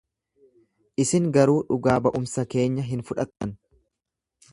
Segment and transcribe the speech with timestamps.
[1.03, 3.53] Isin garuu dhugaa ba'umsa keenya hin fudhattan.